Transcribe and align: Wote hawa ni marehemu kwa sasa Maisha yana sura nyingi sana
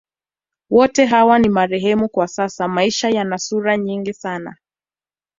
Wote 0.69 1.05
hawa 1.05 1.39
ni 1.39 1.49
marehemu 1.49 2.09
kwa 2.09 2.27
sasa 2.27 2.67
Maisha 2.67 3.09
yana 3.09 3.37
sura 3.37 3.77
nyingi 3.77 4.13
sana 4.13 4.57